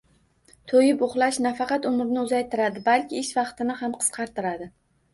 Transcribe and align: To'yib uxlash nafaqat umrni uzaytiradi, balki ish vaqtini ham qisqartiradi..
To'yib 0.71 1.03
uxlash 1.07 1.37
nafaqat 1.47 1.87
umrni 1.91 2.21
uzaytiradi, 2.23 2.85
balki 2.91 3.23
ish 3.25 3.33
vaqtini 3.41 3.81
ham 3.85 3.99
qisqartiradi.. 4.03 4.75